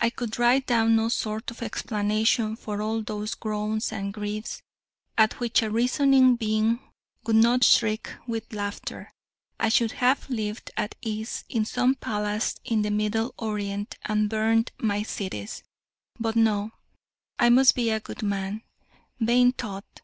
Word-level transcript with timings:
I 0.00 0.10
could 0.10 0.38
write 0.38 0.68
down 0.68 0.94
no 0.94 1.08
sort 1.08 1.50
of 1.50 1.60
explanation 1.60 2.54
for 2.54 2.80
all 2.80 3.02
those 3.02 3.34
groans 3.34 3.90
and 3.90 4.14
griefs, 4.14 4.62
at 5.18 5.40
which 5.40 5.60
a 5.60 5.68
reasoning 5.72 6.36
being 6.36 6.78
would 7.26 7.34
not 7.34 7.64
shriek 7.64 8.08
with 8.28 8.52
laughter. 8.52 9.10
I 9.58 9.68
should 9.70 9.90
have 9.98 10.30
lived 10.30 10.70
at 10.76 10.94
ease 11.02 11.42
in 11.48 11.64
some 11.64 11.96
palace 11.96 12.54
of 12.70 12.80
the 12.84 12.90
Middle 12.92 13.34
Orient, 13.40 13.96
and 14.04 14.30
burned 14.30 14.70
my 14.78 15.02
cities: 15.02 15.64
but 16.16 16.36
no, 16.36 16.70
I 17.40 17.48
must 17.48 17.74
be 17.74 17.90
'a 17.90 17.98
good 17.98 18.22
man' 18.22 18.62
vain 19.20 19.50
thought. 19.50 20.00